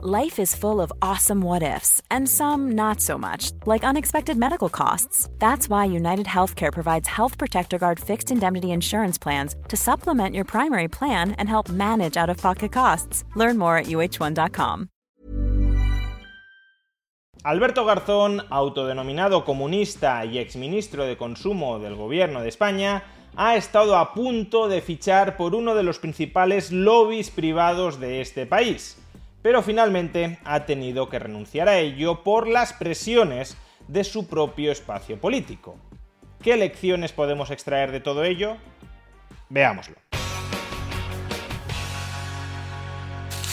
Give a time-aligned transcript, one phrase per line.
[0.00, 4.68] Life is full of awesome what ifs, and some not so much, like unexpected medical
[4.68, 5.28] costs.
[5.40, 10.44] That's why United Healthcare provides Health Protector Guard fixed indemnity insurance plans to supplement your
[10.44, 13.24] primary plan and help manage out of pocket costs.
[13.34, 14.88] Learn more at uh1.com.
[17.44, 23.02] Alberto Garzón, autodenominado comunista y exministro de Consumo del Gobierno de España,
[23.34, 28.46] ha estado a punto de fichar por uno de los principales lobbies privados de este
[28.46, 28.96] país
[29.42, 33.56] pero finalmente ha tenido que renunciar a ello por las presiones
[33.86, 35.76] de su propio espacio político.
[36.42, 38.56] ¿Qué lecciones podemos extraer de todo ello?
[39.48, 39.96] Veámoslo.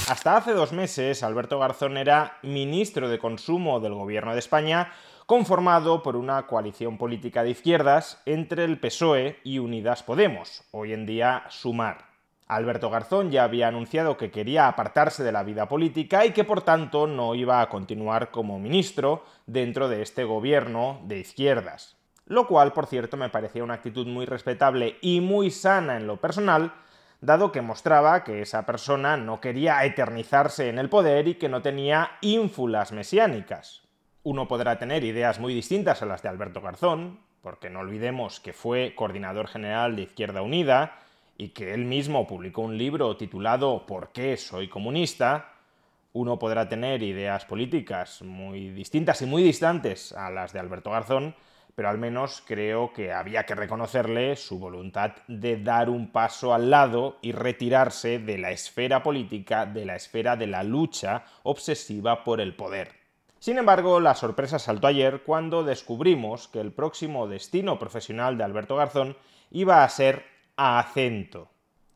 [0.08, 4.92] Hasta hace dos meses, Alberto Garzón era ministro de Consumo del Gobierno de España,
[5.26, 11.08] conformado por una coalición política de izquierdas entre el PSOE y Unidas Podemos, hoy en
[11.08, 12.15] día Sumar.
[12.48, 16.62] Alberto Garzón ya había anunciado que quería apartarse de la vida política y que por
[16.62, 21.98] tanto no iba a continuar como ministro dentro de este gobierno de izquierdas.
[22.28, 26.18] Lo cual, por cierto, me parecía una actitud muy respetable y muy sana en lo
[26.18, 26.74] personal,
[27.22, 31.64] dado que mostraba que esa persona no quería eternizarse en el poder y que no
[31.64, 33.84] tenía ínfulas mesiánicas.
[34.22, 38.54] Uno podrá tener ideas muy distintas a las de Alberto Garzón, porque no olvidemos que
[38.54, 41.00] fue coordinador general de Izquierda Unida,
[41.38, 45.52] y que él mismo publicó un libro titulado ¿Por qué soy comunista?,
[46.14, 51.36] uno podrá tener ideas políticas muy distintas y muy distantes a las de Alberto Garzón,
[51.76, 56.70] pero al menos creo que había que reconocerle su voluntad de dar un paso al
[56.70, 62.40] lado y retirarse de la esfera política, de la esfera de la lucha obsesiva por
[62.40, 62.94] el poder.
[63.40, 68.78] Sin embargo, la sorpresa saltó ayer cuando descubrimos que el próximo destino profesional de Alberto
[68.78, 69.18] Garzón
[69.52, 71.50] iba a ser a Acento.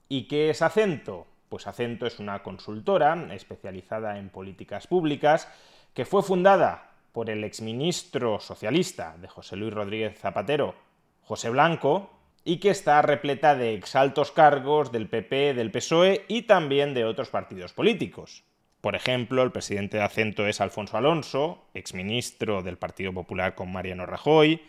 [0.08, 1.28] ¿Y qué es Acento?
[1.50, 5.48] Pues Acento es una consultora especializada en políticas públicas
[5.94, 10.76] que fue fundada por el exministro socialista de José Luis Rodríguez Zapatero,
[11.22, 12.12] José Blanco,
[12.44, 17.30] y que está repleta de exaltos cargos del PP, del PSOE y también de otros
[17.30, 18.44] partidos políticos.
[18.82, 24.06] Por ejemplo, el presidente de Acento es Alfonso Alonso, exministro del Partido Popular con Mariano
[24.06, 24.62] Rajoy,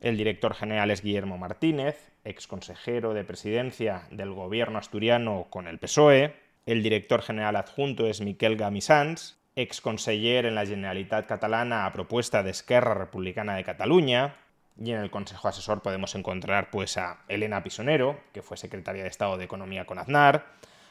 [0.00, 5.78] el director general es Guillermo Martínez, ex consejero de presidencia del gobierno asturiano con el
[5.78, 6.34] PSOE.
[6.66, 12.42] El director general adjunto es Miquel Gamisans, ex conseller en la Generalitat Catalana a propuesta
[12.42, 14.36] de Esquerra Republicana de Cataluña.
[14.78, 19.08] Y en el Consejo Asesor podemos encontrar pues, a Elena Pisonero, que fue secretaria de
[19.08, 20.44] Estado de Economía con Aznar,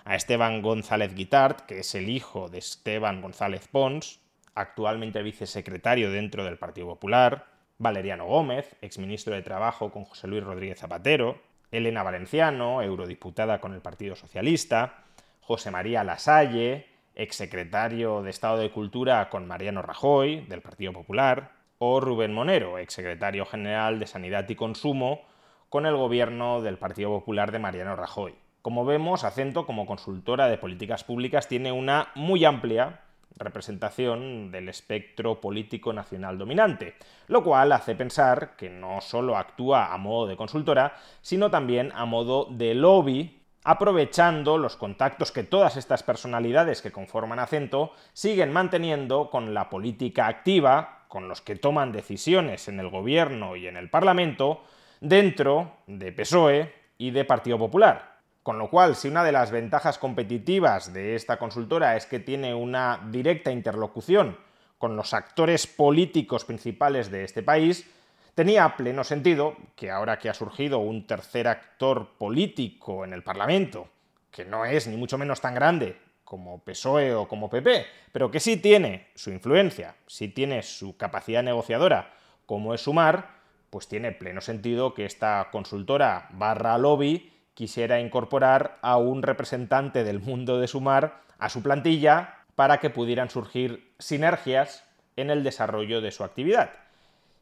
[0.05, 4.19] a Esteban González Guitart, que es el hijo de Esteban González Pons,
[4.55, 10.79] actualmente vicesecretario dentro del Partido Popular, Valeriano Gómez, exministro de Trabajo con José Luis Rodríguez
[10.79, 11.39] Zapatero,
[11.71, 15.03] Elena Valenciano, eurodiputada con el Partido Socialista,
[15.41, 21.99] José María Lasalle, exsecretario de Estado de Cultura con Mariano Rajoy, del Partido Popular, o
[21.99, 25.21] Rubén Monero, exsecretario general de Sanidad y Consumo,
[25.69, 28.35] con el gobierno del Partido Popular de Mariano Rajoy.
[28.61, 33.01] Como vemos, Acento, como consultora de políticas públicas, tiene una muy amplia
[33.37, 36.95] representación del espectro político nacional dominante,
[37.27, 42.05] lo cual hace pensar que no solo actúa a modo de consultora, sino también a
[42.05, 49.29] modo de lobby, aprovechando los contactos que todas estas personalidades que conforman acento siguen manteniendo
[49.29, 53.89] con la política activa, con los que toman decisiones en el gobierno y en el
[53.89, 54.61] Parlamento,
[55.01, 58.14] dentro de PSOE y de Partido Popular.
[58.45, 62.53] Con lo cual, si una de las ventajas competitivas de esta consultora es que tiene
[62.53, 64.37] una directa interlocución
[64.77, 67.89] con los actores políticos principales de este país,
[68.35, 73.87] tenía pleno sentido que ahora que ha surgido un tercer actor político en el Parlamento,
[74.29, 78.39] que no es ni mucho menos tan grande como PSOE o como PP, pero que
[78.39, 82.13] sí tiene su influencia, sí tiene su capacidad negociadora,
[82.45, 83.39] como es Sumar,
[83.71, 90.19] pues tiene pleno sentido que esta consultora barra lobby quisiera incorporar a un representante del
[90.19, 94.85] mundo de Sumar a su plantilla para que pudieran surgir sinergias
[95.15, 96.69] en el desarrollo de su actividad.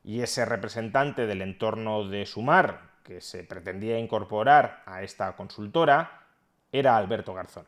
[0.04, 6.22] Y ese representante del entorno de Sumar que se pretendía incorporar a esta consultora
[6.72, 7.66] era Alberto Garzón.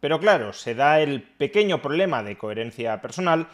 [0.00, 3.46] Pero claro, se da el pequeño problema de coherencia personal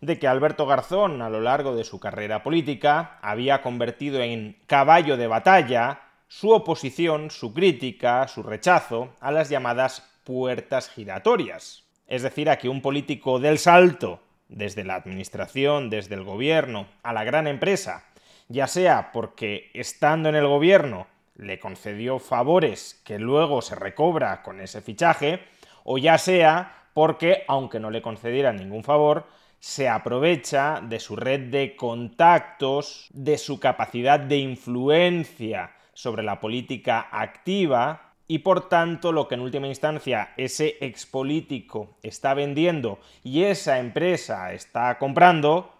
[0.00, 5.16] de que Alberto Garzón a lo largo de su carrera política había convertido en caballo
[5.16, 11.84] de batalla su oposición, su crítica, su rechazo a las llamadas puertas giratorias.
[12.06, 17.12] Es decir, a que un político del salto desde la administración, desde el gobierno, a
[17.12, 18.04] la gran empresa,
[18.48, 24.60] ya sea porque estando en el gobierno le concedió favores que luego se recobra con
[24.60, 25.40] ese fichaje,
[25.82, 29.26] o ya sea porque, aunque no le concediera ningún favor,
[29.58, 37.08] se aprovecha de su red de contactos, de su capacidad de influencia sobre la política
[37.10, 43.78] activa y por tanto lo que en última instancia ese expolítico está vendiendo y esa
[43.78, 45.72] empresa está comprando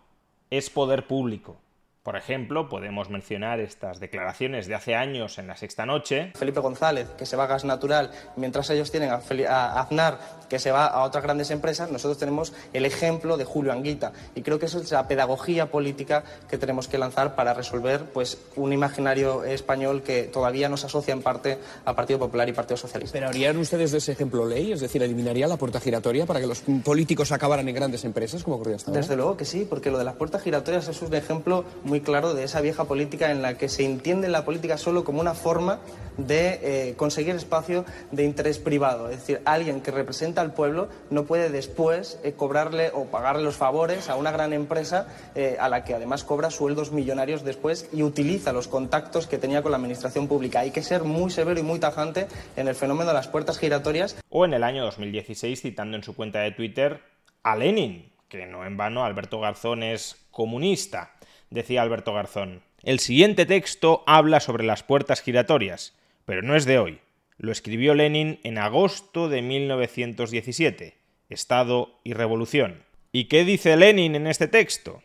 [0.50, 1.56] es poder público.
[2.04, 6.32] Por ejemplo, podemos mencionar estas declaraciones de hace años en la Sexta Noche.
[6.34, 10.18] Felipe González, que se va a gas natural, mientras ellos tienen a, Aznar,
[10.50, 14.12] que se va a otras grandes empresas, nosotros tenemos el ejemplo de Julio Anguita.
[14.34, 18.36] Y creo que eso es la pedagogía política que tenemos que lanzar para resolver pues,
[18.54, 21.56] un imaginario español que todavía nos asocia en parte
[21.86, 23.14] al Partido Popular y Partido Socialista.
[23.14, 24.72] ¿Pero harían ustedes de ese ejemplo ley?
[24.72, 28.56] Es decir, ¿eliminaría la puerta giratoria para que los políticos acabaran en grandes empresas, como
[28.56, 29.00] ocurría hasta ahora?
[29.00, 32.00] Desde luego que sí, porque lo de las puertas giratorias es un ejemplo muy muy
[32.00, 35.32] claro de esa vieja política en la que se entiende la política solo como una
[35.32, 35.78] forma
[36.16, 39.10] de eh, conseguir espacio de interés privado.
[39.10, 43.54] Es decir, alguien que representa al pueblo no puede después eh, cobrarle o pagarle los
[43.54, 45.06] favores a una gran empresa
[45.36, 49.62] eh, a la que además cobra sueldos millonarios después y utiliza los contactos que tenía
[49.62, 50.58] con la administración pública.
[50.58, 52.26] Hay que ser muy severo y muy tajante
[52.56, 54.16] en el fenómeno de las puertas giratorias.
[54.30, 57.02] O en el año 2016, citando en su cuenta de Twitter
[57.44, 61.13] a Lenin, que no en vano Alberto Garzón es comunista
[61.54, 62.62] decía Alberto Garzón.
[62.82, 65.94] El siguiente texto habla sobre las puertas giratorias,
[66.26, 66.98] pero no es de hoy.
[67.38, 70.98] Lo escribió Lenin en agosto de 1917.
[71.30, 72.82] Estado y Revolución.
[73.12, 75.02] ¿Y qué dice Lenin en este texto?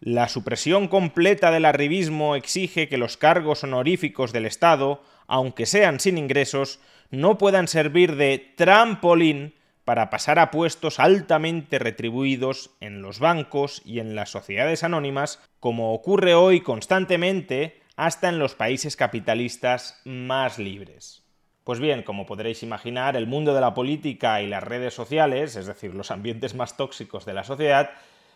[0.00, 6.18] La supresión completa del arribismo exige que los cargos honoríficos del Estado, aunque sean sin
[6.18, 6.80] ingresos,
[7.10, 9.54] no puedan servir de trampolín
[9.92, 15.92] para pasar a puestos altamente retribuidos en los bancos y en las sociedades anónimas, como
[15.92, 21.24] ocurre hoy constantemente hasta en los países capitalistas más libres.
[21.62, 25.66] Pues bien, como podréis imaginar, el mundo de la política y las redes sociales, es
[25.66, 27.90] decir, los ambientes más tóxicos de la sociedad,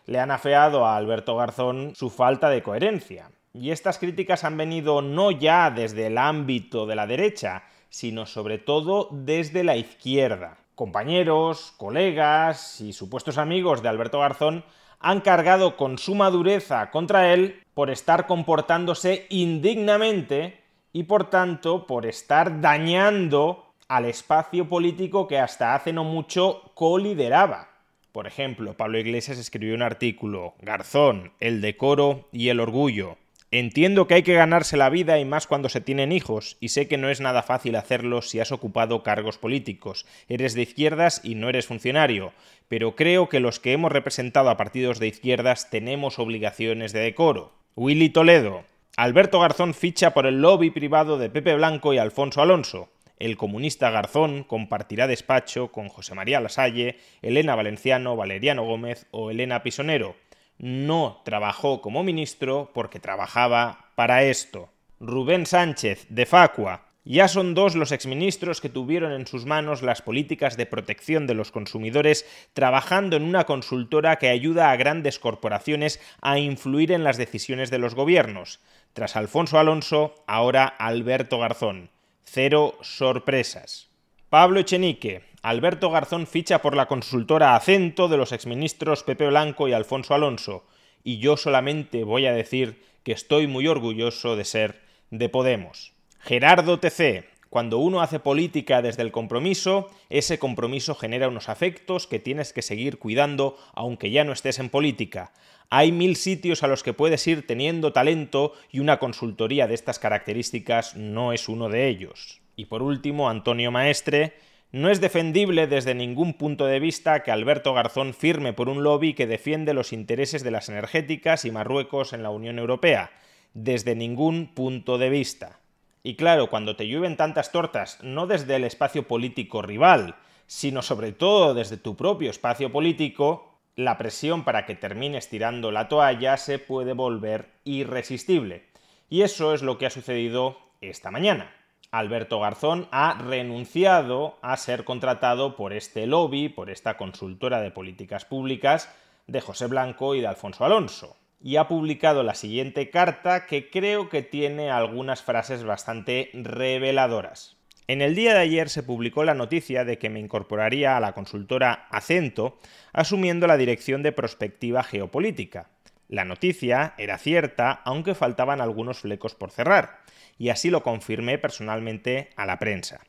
[0.04, 3.30] le han afeado a Alberto Garzón su falta de coherencia.
[3.54, 8.58] Y estas críticas han venido no ya desde el ámbito de la derecha, sino sobre
[8.58, 14.62] todo desde la izquierda compañeros, colegas y supuestos amigos de Alberto Garzón
[15.00, 20.60] han cargado con suma dureza contra él por estar comportándose indignamente
[20.92, 27.70] y por tanto por estar dañando al espacio político que hasta hace no mucho colideraba.
[28.12, 33.16] Por ejemplo, Pablo Iglesias escribió un artículo, Garzón, el decoro y el orgullo,
[33.58, 36.88] Entiendo que hay que ganarse la vida y más cuando se tienen hijos, y sé
[36.88, 41.36] que no es nada fácil hacerlo si has ocupado cargos políticos, eres de izquierdas y
[41.36, 42.34] no eres funcionario,
[42.68, 47.54] pero creo que los que hemos representado a partidos de izquierdas tenemos obligaciones de decoro.
[47.76, 48.64] Willy Toledo.
[48.98, 52.90] Alberto Garzón ficha por el lobby privado de Pepe Blanco y Alfonso Alonso.
[53.18, 59.62] El comunista Garzón compartirá despacho con José María Lasalle, Elena Valenciano, Valeriano Gómez o Elena
[59.62, 60.14] Pisonero
[60.58, 64.70] no trabajó como ministro porque trabajaba para esto.
[65.00, 66.86] Rubén Sánchez, de Facua.
[67.04, 71.34] Ya son dos los exministros que tuvieron en sus manos las políticas de protección de
[71.34, 77.16] los consumidores trabajando en una consultora que ayuda a grandes corporaciones a influir en las
[77.16, 78.58] decisiones de los gobiernos.
[78.92, 81.90] Tras Alfonso Alonso, ahora Alberto Garzón.
[82.24, 83.88] Cero sorpresas.
[84.28, 89.72] Pablo Echenique, Alberto Garzón ficha por la consultora Acento de los exministros Pepe Blanco y
[89.74, 90.66] Alfonso Alonso,
[91.04, 94.80] y yo solamente voy a decir que estoy muy orgulloso de ser
[95.12, 95.92] de Podemos.
[96.18, 102.18] Gerardo TC, cuando uno hace política desde el compromiso, ese compromiso genera unos afectos que
[102.18, 105.32] tienes que seguir cuidando aunque ya no estés en política.
[105.70, 110.00] Hay mil sitios a los que puedes ir teniendo talento y una consultoría de estas
[110.00, 112.40] características no es uno de ellos.
[112.56, 114.34] Y por último, Antonio Maestre,
[114.72, 119.14] no es defendible desde ningún punto de vista que Alberto Garzón firme por un lobby
[119.14, 123.10] que defiende los intereses de las energéticas y Marruecos en la Unión Europea.
[123.54, 125.60] Desde ningún punto de vista.
[126.02, 131.12] Y claro, cuando te llueven tantas tortas, no desde el espacio político rival, sino sobre
[131.12, 136.58] todo desde tu propio espacio político, la presión para que termines tirando la toalla se
[136.58, 138.66] puede volver irresistible.
[139.08, 141.55] Y eso es lo que ha sucedido esta mañana.
[141.98, 148.24] Alberto Garzón ha renunciado a ser contratado por este lobby, por esta consultora de políticas
[148.24, 148.94] públicas
[149.26, 151.16] de José Blanco y de Alfonso Alonso.
[151.40, 157.56] Y ha publicado la siguiente carta que creo que tiene algunas frases bastante reveladoras.
[157.88, 161.12] En el día de ayer se publicó la noticia de que me incorporaría a la
[161.12, 162.58] consultora Acento,
[162.92, 165.70] asumiendo la dirección de prospectiva geopolítica.
[166.08, 170.00] La noticia era cierta, aunque faltaban algunos flecos por cerrar
[170.38, 173.00] y así lo confirmé personalmente a la prensa.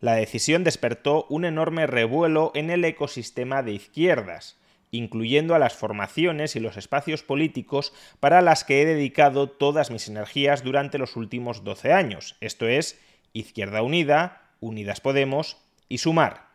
[0.00, 4.56] La decisión despertó un enorme revuelo en el ecosistema de izquierdas,
[4.90, 10.08] incluyendo a las formaciones y los espacios políticos para las que he dedicado todas mis
[10.08, 13.00] energías durante los últimos 12 años, esto es,
[13.32, 16.47] Izquierda Unida, Unidas Podemos y Sumar.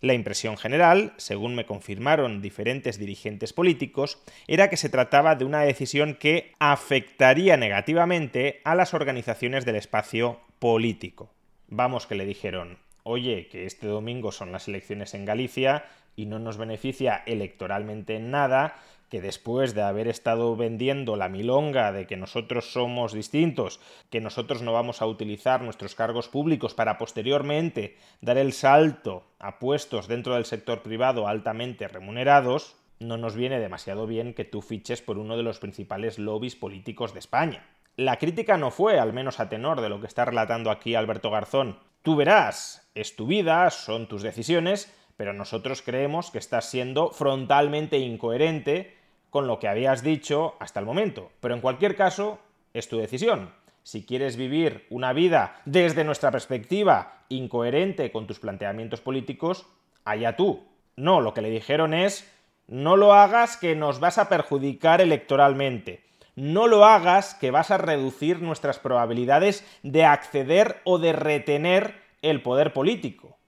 [0.00, 5.60] La impresión general, según me confirmaron diferentes dirigentes políticos, era que se trataba de una
[5.60, 11.30] decisión que afectaría negativamente a las organizaciones del espacio político.
[11.68, 15.84] Vamos que le dijeron, oye, que este domingo son las elecciones en Galicia
[16.16, 18.76] y no nos beneficia electoralmente en nada,
[19.10, 24.62] que después de haber estado vendiendo la milonga de que nosotros somos distintos, que nosotros
[24.62, 30.34] no vamos a utilizar nuestros cargos públicos para posteriormente dar el salto a puestos dentro
[30.34, 35.36] del sector privado altamente remunerados, no nos viene demasiado bien que tú fiches por uno
[35.36, 37.66] de los principales lobbies políticos de España.
[37.96, 41.30] La crítica no fue, al menos a tenor de lo que está relatando aquí Alberto
[41.30, 41.78] Garzón.
[42.02, 47.98] Tú verás, es tu vida, son tus decisiones, pero nosotros creemos que estás siendo frontalmente
[47.98, 48.99] incoherente
[49.30, 51.30] con lo que habías dicho hasta el momento.
[51.40, 52.38] Pero en cualquier caso,
[52.74, 53.52] es tu decisión.
[53.82, 59.66] Si quieres vivir una vida desde nuestra perspectiva incoherente con tus planteamientos políticos,
[60.04, 60.64] allá tú.
[60.96, 62.30] No, lo que le dijeron es,
[62.66, 66.04] no lo hagas que nos vas a perjudicar electoralmente.
[66.36, 72.42] No lo hagas que vas a reducir nuestras probabilidades de acceder o de retener el
[72.42, 73.39] poder político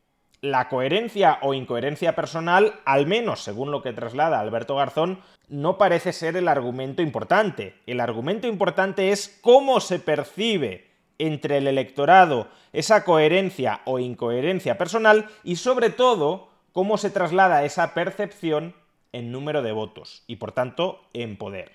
[0.42, 6.12] la coherencia o incoherencia personal, al menos según lo que traslada Alberto Garzón, no parece
[6.12, 7.76] ser el argumento importante.
[7.86, 15.28] El argumento importante es cómo se percibe entre el electorado esa coherencia o incoherencia personal
[15.44, 18.74] y sobre todo cómo se traslada esa percepción
[19.12, 21.70] en número de votos y por tanto en poder.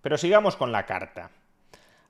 [0.00, 1.32] Pero sigamos con la carta.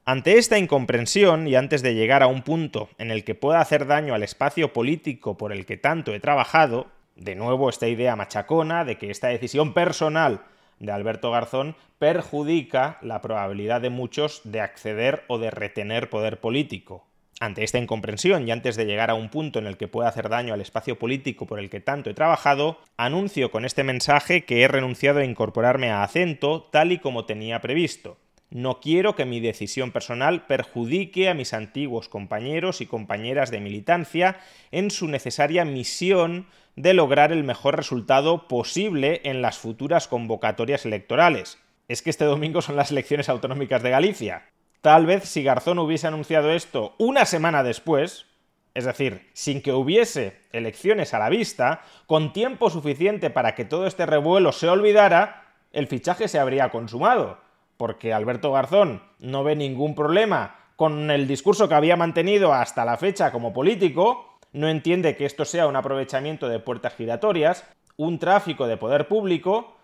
[0.08, 3.88] Ante esta incomprensión y antes de llegar a un punto en el que pueda hacer
[3.88, 6.86] daño al espacio político por el que tanto he trabajado,
[7.16, 10.42] de nuevo esta idea machacona de que esta decisión personal
[10.78, 17.04] de Alberto Garzón perjudica la probabilidad de muchos de acceder o de retener poder político.
[17.40, 20.28] Ante esta incomprensión y antes de llegar a un punto en el que pueda hacer
[20.28, 24.62] daño al espacio político por el que tanto he trabajado, anuncio con este mensaje que
[24.62, 28.18] he renunciado a incorporarme a acento tal y como tenía previsto.
[28.50, 34.38] No quiero que mi decisión personal perjudique a mis antiguos compañeros y compañeras de militancia
[34.70, 41.58] en su necesaria misión de lograr el mejor resultado posible en las futuras convocatorias electorales.
[41.88, 44.48] Es que este domingo son las elecciones autonómicas de Galicia.
[44.80, 48.26] Tal vez si Garzón hubiese anunciado esto una semana después,
[48.74, 53.88] es decir, sin que hubiese elecciones a la vista, con tiempo suficiente para que todo
[53.88, 57.44] este revuelo se olvidara, el fichaje se habría consumado
[57.76, 62.96] porque Alberto Garzón no ve ningún problema con el discurso que había mantenido hasta la
[62.96, 67.64] fecha como político, no entiende que esto sea un aprovechamiento de puertas giratorias,
[67.96, 69.76] un tráfico de poder público,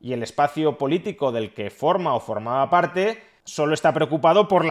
[0.00, 4.70] y el espacio político del que forma o formaba parte solo está preocupado por la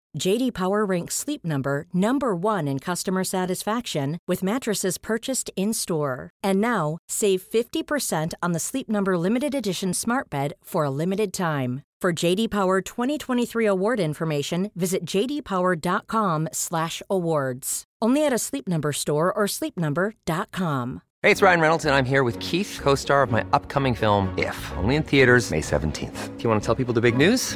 [0.17, 6.29] JD Power ranks Sleep Number number 1 in customer satisfaction with mattresses purchased in-store.
[6.43, 11.31] And now, save 50% on the Sleep Number limited edition Smart Bed for a limited
[11.33, 11.83] time.
[12.01, 17.83] For JD Power 2023 award information, visit jdpower.com/awards.
[18.01, 21.01] Only at a Sleep Number store or sleepnumber.com.
[21.21, 24.73] Hey, it's Ryan Reynolds and I'm here with Keith, co-star of my upcoming film If,
[24.77, 26.35] only in theaters May 17th.
[26.35, 27.55] Do you want to tell people the big news?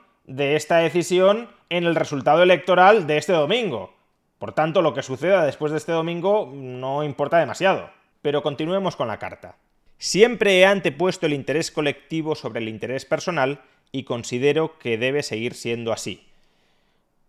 [0.25, 3.93] de esta decisión en el resultado electoral de este domingo.
[4.39, 7.89] Por tanto, lo que suceda después de este domingo no importa demasiado.
[8.21, 9.55] Pero continuemos con la carta.
[9.97, 13.61] Siempre he antepuesto el interés colectivo sobre el interés personal
[13.91, 16.27] y considero que debe seguir siendo así.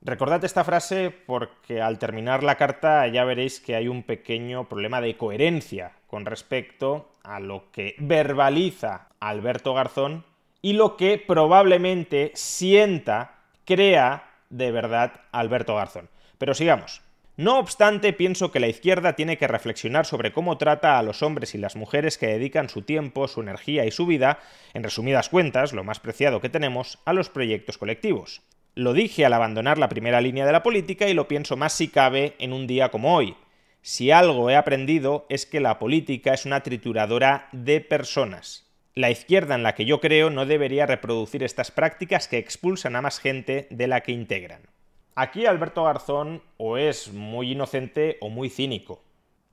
[0.01, 5.01] Recordad esta frase porque al terminar la carta ya veréis que hay un pequeño problema
[5.01, 10.25] de coherencia con respecto a lo que verbaliza Alberto Garzón
[10.63, 16.09] y lo que probablemente sienta, crea de verdad Alberto Garzón.
[16.39, 17.03] Pero sigamos.
[17.37, 21.55] No obstante, pienso que la izquierda tiene que reflexionar sobre cómo trata a los hombres
[21.55, 24.39] y las mujeres que dedican su tiempo, su energía y su vida,
[24.75, 28.43] en resumidas cuentas, lo más preciado que tenemos, a los proyectos colectivos.
[28.75, 31.89] Lo dije al abandonar la primera línea de la política y lo pienso más si
[31.89, 33.35] cabe en un día como hoy.
[33.81, 38.72] Si algo he aprendido es que la política es una trituradora de personas.
[38.95, 43.01] La izquierda en la que yo creo no debería reproducir estas prácticas que expulsan a
[43.01, 44.69] más gente de la que integran.
[45.15, 49.03] Aquí Alberto Garzón o es muy inocente o muy cínico.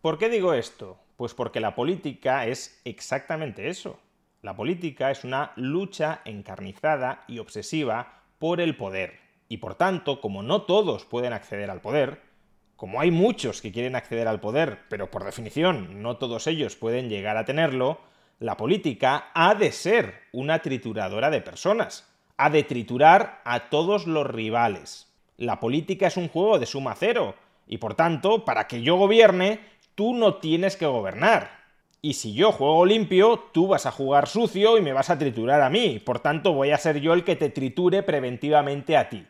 [0.01, 0.98] ¿Por qué digo esto?
[1.15, 3.98] Pues porque la política es exactamente eso.
[4.41, 9.19] La política es una lucha encarnizada y obsesiva por el poder.
[9.48, 12.22] Y por tanto, como no todos pueden acceder al poder,
[12.75, 17.08] como hay muchos que quieren acceder al poder, pero por definición no todos ellos pueden
[17.08, 18.00] llegar a tenerlo,
[18.39, 24.25] la política ha de ser una trituradora de personas, ha de triturar a todos los
[24.25, 25.13] rivales.
[25.36, 27.36] La política es un juego de suma cero,
[27.67, 29.60] y por tanto, para que yo gobierne,
[29.93, 31.51] tú no tienes que gobernar.
[32.01, 35.62] Y si yo juego limpio, tú vas a jugar sucio y me vas a triturar
[35.62, 36.00] a mí.
[36.00, 39.27] Por tanto, voy a ser yo el que te triture preventivamente a ti.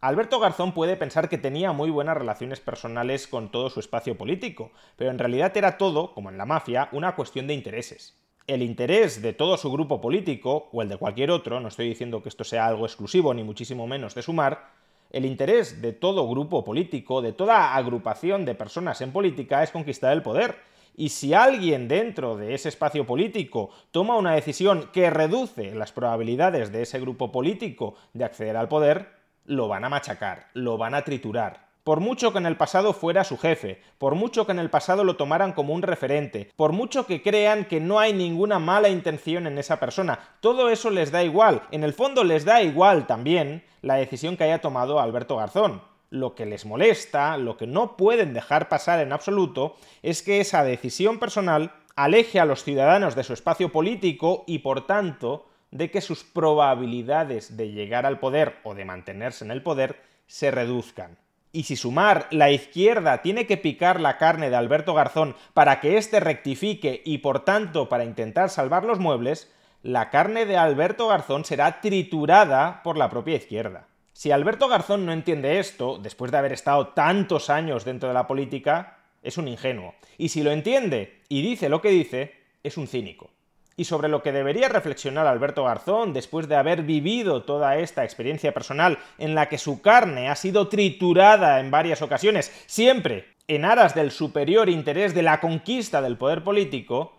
[0.00, 4.70] Alberto Garzón puede pensar que tenía muy buenas relaciones personales con todo su espacio político,
[4.96, 8.21] pero en realidad era todo, como en la mafia, una cuestión de intereses.
[8.46, 12.22] El interés de todo su grupo político, o el de cualquier otro, no estoy diciendo
[12.22, 14.70] que esto sea algo exclusivo ni muchísimo menos de sumar,
[15.10, 20.12] el interés de todo grupo político, de toda agrupación de personas en política, es conquistar
[20.12, 20.56] el poder
[20.96, 26.70] y si alguien dentro de ese espacio político toma una decisión que reduce las probabilidades
[26.70, 29.08] de ese grupo político de acceder al poder,
[29.46, 31.71] lo van a machacar, lo van a triturar.
[31.84, 35.02] Por mucho que en el pasado fuera su jefe, por mucho que en el pasado
[35.02, 39.46] lo tomaran como un referente, por mucho que crean que no hay ninguna mala intención
[39.46, 41.62] en esa persona, todo eso les da igual.
[41.72, 46.34] En el fondo les da igual también la decisión que haya tomado Alberto Garzón lo
[46.34, 51.18] que les molesta, lo que no pueden dejar pasar en absoluto, es que esa decisión
[51.18, 56.22] personal aleje a los ciudadanos de su espacio político y por tanto de que sus
[56.22, 61.16] probabilidades de llegar al poder o de mantenerse en el poder se reduzcan.
[61.52, 65.98] Y si sumar la izquierda tiene que picar la carne de Alberto Garzón para que
[65.98, 71.44] éste rectifique y por tanto para intentar salvar los muebles, la carne de Alberto Garzón
[71.44, 73.86] será triturada por la propia izquierda.
[74.14, 78.26] Si Alberto Garzón no entiende esto, después de haber estado tantos años dentro de la
[78.26, 79.94] política, es un ingenuo.
[80.16, 83.31] Y si lo entiende y dice lo que dice, es un cínico.
[83.76, 88.52] Y sobre lo que debería reflexionar Alberto Garzón después de haber vivido toda esta experiencia
[88.52, 93.94] personal en la que su carne ha sido triturada en varias ocasiones, siempre en aras
[93.94, 97.18] del superior interés de la conquista del poder político,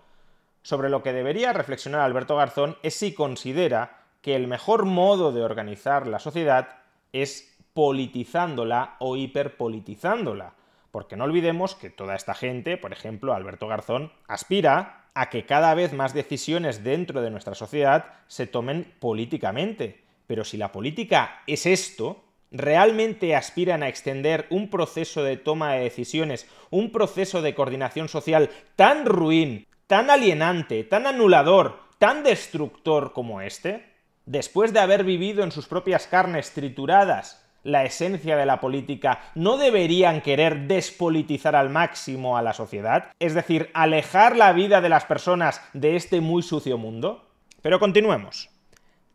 [0.61, 5.43] sobre lo que debería reflexionar Alberto Garzón es si considera que el mejor modo de
[5.43, 6.79] organizar la sociedad
[7.11, 10.53] es politizándola o hiperpolitizándola.
[10.91, 15.73] Porque no olvidemos que toda esta gente, por ejemplo, Alberto Garzón, aspira a que cada
[15.73, 20.03] vez más decisiones dentro de nuestra sociedad se tomen políticamente.
[20.27, 25.81] Pero si la política es esto, realmente aspiran a extender un proceso de toma de
[25.81, 33.41] decisiones, un proceso de coordinación social tan ruin, tan alienante, tan anulador, tan destructor como
[33.41, 33.93] este?
[34.25, 39.57] después de haber vivido en sus propias carnes trituradas la esencia de la política, ¿no
[39.57, 43.11] deberían querer despolitizar al máximo a la sociedad?
[43.19, 47.29] Es decir, alejar la vida de las personas de este muy sucio mundo?
[47.61, 48.49] Pero continuemos.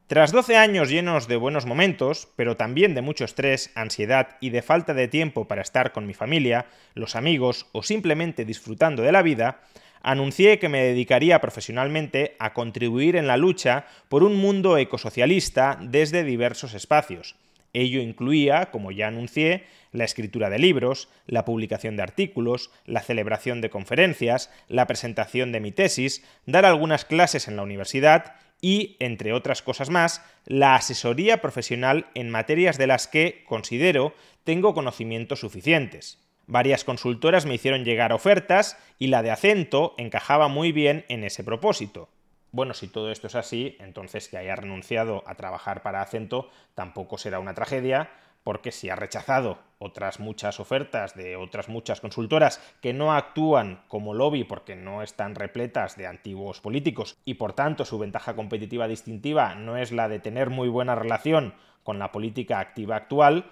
[0.07, 4.63] Tras 12 años llenos de buenos momentos, pero también de mucho estrés, ansiedad y de
[4.63, 9.21] falta de tiempo para estar con mi familia, los amigos o simplemente disfrutando de la
[9.21, 9.61] vida,
[10.01, 16.25] anuncié que me dedicaría profesionalmente a contribuir en la lucha por un mundo ecosocialista desde
[16.25, 17.37] diversos espacios.
[17.81, 23.61] Ello incluía, como ya anuncié, la escritura de libros, la publicación de artículos, la celebración
[23.61, 29.33] de conferencias, la presentación de mi tesis, dar algunas clases en la universidad y, entre
[29.33, 34.13] otras cosas más, la asesoría profesional en materias de las que, considero,
[34.45, 36.19] tengo conocimientos suficientes.
[36.47, 41.45] Varias consultoras me hicieron llegar ofertas y la de acento encajaba muy bien en ese
[41.45, 42.09] propósito.
[42.51, 47.19] Bueno, si todo esto es así, entonces que haya renunciado a trabajar para acento tampoco
[47.19, 48.11] será una tragedia,
[48.43, 54.15] porque si ha rechazado otras muchas ofertas de otras muchas consultoras que no actúan como
[54.15, 59.55] lobby porque no están repletas de antiguos políticos y por tanto su ventaja competitiva distintiva
[59.55, 63.51] no es la de tener muy buena relación con la política activa actual,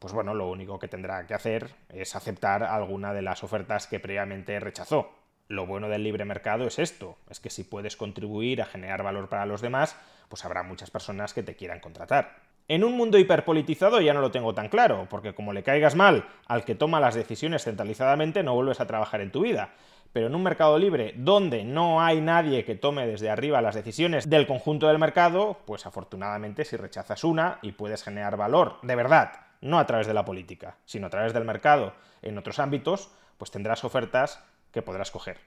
[0.00, 4.00] pues bueno, lo único que tendrá que hacer es aceptar alguna de las ofertas que
[4.00, 5.21] previamente rechazó.
[5.52, 9.28] Lo bueno del libre mercado es esto, es que si puedes contribuir a generar valor
[9.28, 9.98] para los demás,
[10.30, 12.36] pues habrá muchas personas que te quieran contratar.
[12.68, 16.24] En un mundo hiperpolitizado ya no lo tengo tan claro, porque como le caigas mal
[16.46, 19.74] al que toma las decisiones centralizadamente, no vuelves a trabajar en tu vida.
[20.14, 24.30] Pero en un mercado libre donde no hay nadie que tome desde arriba las decisiones
[24.30, 29.32] del conjunto del mercado, pues afortunadamente si rechazas una y puedes generar valor, de verdad,
[29.60, 33.50] no a través de la política, sino a través del mercado en otros ámbitos, pues
[33.50, 35.38] tendrás ofertas que podrás coger.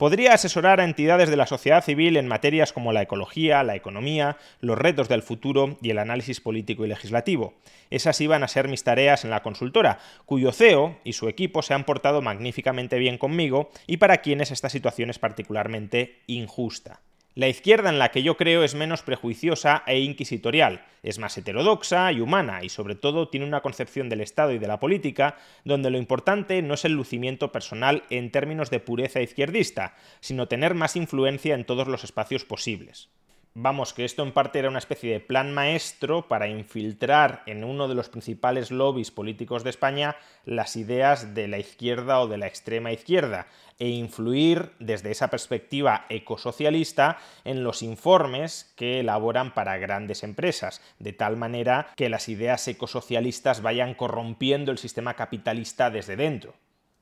[0.00, 4.38] Podría asesorar a entidades de la sociedad civil en materias como la ecología, la economía,
[4.60, 7.52] los retos del futuro y el análisis político y legislativo.
[7.90, 11.74] Esas iban a ser mis tareas en la consultora, cuyo CEO y su equipo se
[11.74, 17.02] han portado magníficamente bien conmigo y para quienes esta situación es particularmente injusta.
[17.36, 22.10] La izquierda en la que yo creo es menos prejuiciosa e inquisitorial, es más heterodoxa
[22.10, 25.90] y humana, y sobre todo tiene una concepción del Estado y de la política donde
[25.90, 30.96] lo importante no es el lucimiento personal en términos de pureza izquierdista, sino tener más
[30.96, 33.10] influencia en todos los espacios posibles.
[33.54, 37.88] Vamos, que esto en parte era una especie de plan maestro para infiltrar en uno
[37.88, 42.46] de los principales lobbies políticos de España las ideas de la izquierda o de la
[42.46, 43.48] extrema izquierda
[43.80, 51.12] e influir desde esa perspectiva ecosocialista en los informes que elaboran para grandes empresas, de
[51.12, 56.54] tal manera que las ideas ecosocialistas vayan corrompiendo el sistema capitalista desde dentro.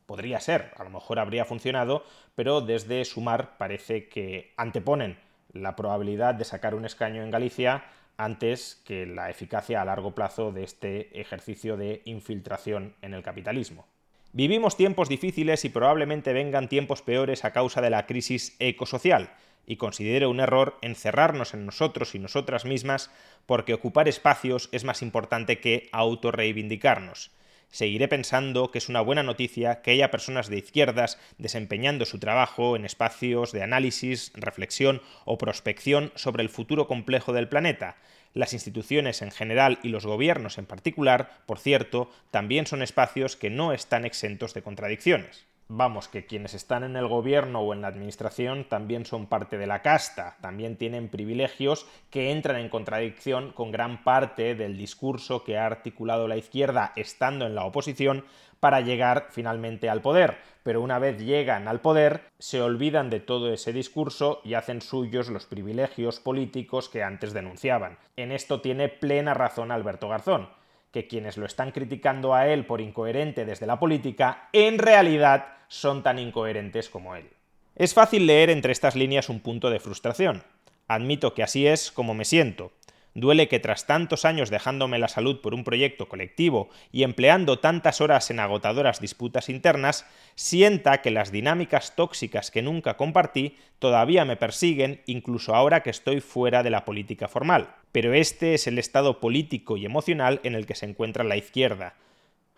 [0.06, 6.34] Podría ser, a lo mejor habría funcionado, pero desde Sumar parece que anteponen la probabilidad
[6.34, 7.84] de sacar un escaño en Galicia
[8.16, 13.86] antes que la eficacia a largo plazo de este ejercicio de infiltración en el capitalismo.
[14.32, 19.30] Vivimos tiempos difíciles y probablemente vengan tiempos peores a causa de la crisis ecosocial,
[19.66, 23.10] y considero un error encerrarnos en nosotros y nosotras mismas
[23.44, 27.30] porque ocupar espacios es más importante que autorreivindicarnos
[27.70, 32.76] seguiré pensando que es una buena noticia que haya personas de izquierdas desempeñando su trabajo
[32.76, 37.96] en espacios de análisis, reflexión o prospección sobre el futuro complejo del planeta.
[38.34, 43.50] Las instituciones en general y los gobiernos en particular, por cierto, también son espacios que
[43.50, 47.88] no están exentos de contradicciones vamos, que quienes están en el gobierno o en la
[47.88, 53.70] administración también son parte de la casta, también tienen privilegios que entran en contradicción con
[53.70, 58.24] gran parte del discurso que ha articulado la izquierda estando en la oposición
[58.60, 60.38] para llegar finalmente al poder.
[60.64, 65.28] Pero una vez llegan al poder, se olvidan de todo ese discurso y hacen suyos
[65.28, 67.98] los privilegios políticos que antes denunciaban.
[68.16, 70.48] En esto tiene plena razón Alberto Garzón
[70.92, 76.02] que quienes lo están criticando a él por incoherente desde la política, en realidad son
[76.02, 77.28] tan incoherentes como él.
[77.76, 80.42] Es fácil leer entre estas líneas un punto de frustración.
[80.88, 82.72] Admito que así es como me siento.
[83.14, 88.00] Duele que tras tantos años dejándome la salud por un proyecto colectivo y empleando tantas
[88.00, 94.36] horas en agotadoras disputas internas, sienta que las dinámicas tóxicas que nunca compartí todavía me
[94.36, 97.74] persiguen incluso ahora que estoy fuera de la política formal.
[97.90, 101.94] Pero este es el estado político y emocional en el que se encuentra la izquierda.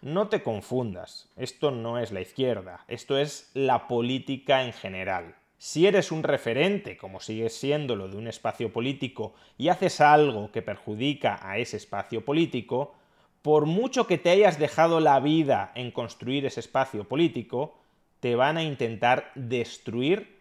[0.02, 5.34] No te confundas, esto no es la izquierda, esto es la política en general.
[5.58, 10.62] Si eres un referente, como sigues siéndolo, de un espacio político y haces algo que
[10.62, 12.94] perjudica a ese espacio político,
[13.42, 17.76] por mucho que te hayas dejado la vida en construir ese espacio político,
[18.20, 20.40] te van a intentar destruir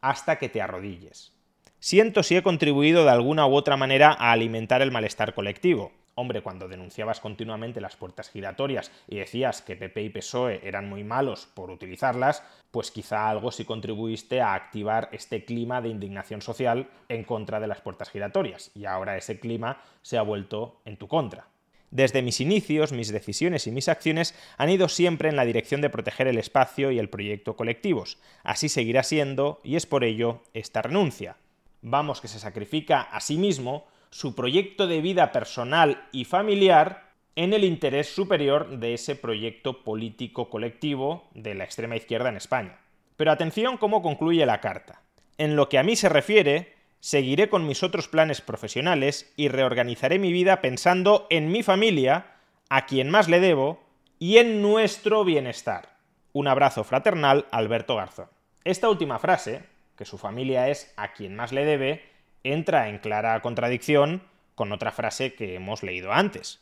[0.00, 1.34] hasta que te arrodilles.
[1.78, 5.92] Siento si he contribuido de alguna u otra manera a alimentar el malestar colectivo.
[6.16, 11.02] Hombre, cuando denunciabas continuamente las puertas giratorias y decías que PP y PSOE eran muy
[11.02, 16.88] malos por utilizarlas, pues quizá algo sí contribuiste a activar este clima de indignación social
[17.08, 21.08] en contra de las puertas giratorias, y ahora ese clima se ha vuelto en tu
[21.08, 21.48] contra.
[21.90, 25.90] Desde mis inicios, mis decisiones y mis acciones han ido siempre en la dirección de
[25.90, 28.18] proteger el espacio y el proyecto colectivos.
[28.42, 31.36] Así seguirá siendo, y es por ello esta renuncia.
[31.82, 37.52] Vamos que se sacrifica a sí mismo su proyecto de vida personal y familiar en
[37.52, 42.78] el interés superior de ese proyecto político colectivo de la extrema izquierda en España.
[43.16, 45.02] Pero atención cómo concluye la carta.
[45.36, 50.20] En lo que a mí se refiere, seguiré con mis otros planes profesionales y reorganizaré
[50.20, 52.36] mi vida pensando en mi familia,
[52.68, 53.82] a quien más le debo,
[54.20, 55.96] y en nuestro bienestar.
[56.32, 58.28] Un abrazo fraternal, Alberto Garzón.
[58.62, 59.64] Esta última frase,
[59.96, 62.13] que su familia es a quien más le debe,
[62.44, 64.22] entra en clara contradicción
[64.54, 66.60] con otra frase que hemos leído antes.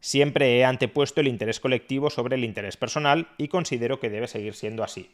[0.00, 4.54] Siempre he antepuesto el interés colectivo sobre el interés personal y considero que debe seguir
[4.54, 5.10] siendo así.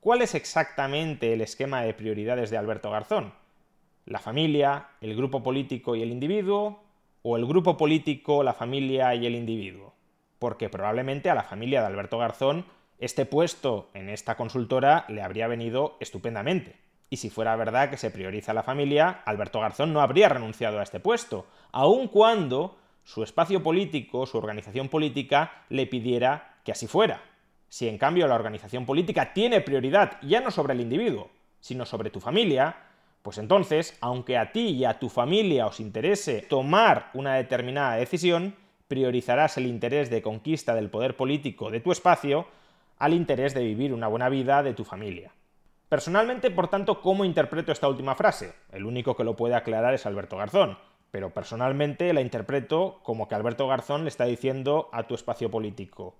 [0.00, 3.32] ¿Cuál es exactamente el esquema de prioridades de Alberto Garzón?
[4.04, 6.82] ¿La familia, el grupo político y el individuo?
[7.22, 9.94] ¿O el grupo político, la familia y el individuo?
[10.38, 12.66] Porque probablemente a la familia de Alberto Garzón
[13.02, 16.76] este puesto en esta consultora le habría venido estupendamente.
[17.12, 20.82] Y si fuera verdad que se prioriza la familia, Alberto Garzón no habría renunciado a
[20.82, 27.20] este puesto, aun cuando su espacio político, su organización política, le pidiera que así fuera.
[27.68, 31.28] Si en cambio la organización política tiene prioridad ya no sobre el individuo,
[31.60, 32.76] sino sobre tu familia,
[33.20, 38.56] pues entonces, aunque a ti y a tu familia os interese tomar una determinada decisión,
[38.88, 42.46] priorizarás el interés de conquista del poder político de tu espacio
[42.96, 45.30] al interés de vivir una buena vida de tu familia.
[45.92, 48.54] Personalmente, por tanto, ¿cómo interpreto esta última frase?
[48.72, 50.78] El único que lo puede aclarar es Alberto Garzón
[51.10, 56.16] pero personalmente la interpreto como que Alberto Garzón le está diciendo a tu espacio político,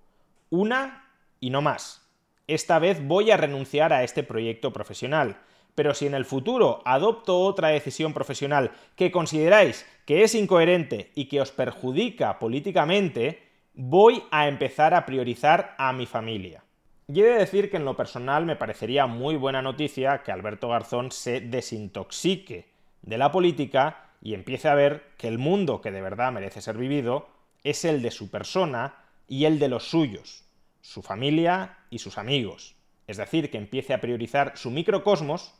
[0.51, 1.09] una
[1.39, 2.07] y no más.
[2.45, 5.37] Esta vez voy a renunciar a este proyecto profesional,
[5.73, 11.25] pero si en el futuro adopto otra decisión profesional que consideráis que es incoherente y
[11.25, 13.41] que os perjudica políticamente,
[13.73, 16.63] voy a empezar a priorizar a mi familia.
[17.07, 20.69] Y he de decir que en lo personal me parecería muy buena noticia que Alberto
[20.69, 22.69] Garzón se desintoxique
[23.01, 26.77] de la política y empiece a ver que el mundo que de verdad merece ser
[26.77, 27.27] vivido
[27.63, 28.95] es el de su persona
[29.27, 30.45] y el de los suyos,
[30.79, 32.75] su familia y sus amigos.
[33.05, 35.55] Es decir, que empiece a priorizar su microcosmos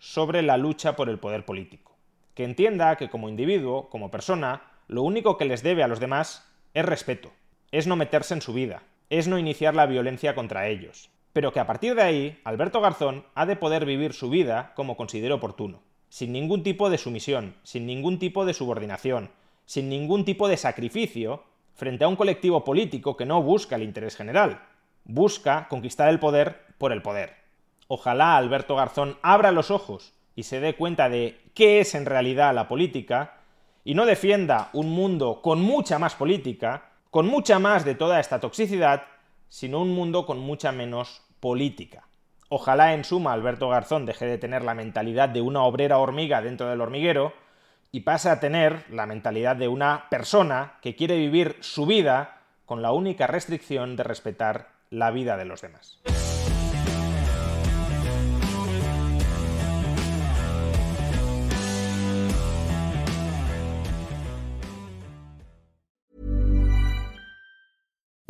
[0.00, 1.96] sobre la lucha por el poder político.
[2.34, 6.50] Que entienda que como individuo, como persona, lo único que les debe a los demás
[6.74, 7.30] es respeto,
[7.70, 8.82] es no meterse en su vida,
[9.18, 11.10] es no iniciar la violencia contra ellos.
[11.32, 14.96] Pero que a partir de ahí, Alberto Garzón ha de poder vivir su vida como
[14.96, 19.30] considere oportuno sin ningún tipo de sumisión, sin ningún tipo de subordinación,
[19.64, 24.14] sin ningún tipo de sacrificio frente a un colectivo político que no busca el interés
[24.14, 24.60] general,
[25.04, 27.36] busca conquistar el poder por el poder.
[27.88, 32.54] Ojalá Alberto Garzón abra los ojos y se dé cuenta de qué es en realidad
[32.54, 33.38] la política
[33.82, 38.40] y no defienda un mundo con mucha más política, con mucha más de toda esta
[38.40, 39.02] toxicidad,
[39.50, 42.08] sino un mundo con mucha menos política.
[42.48, 46.70] Ojalá en suma Alberto Garzón deje de tener la mentalidad de una obrera hormiga dentro
[46.70, 47.34] del hormiguero
[47.90, 52.80] y pase a tener la mentalidad de una persona que quiere vivir su vida con
[52.80, 56.00] la única restricción de respetar la vida de los demás.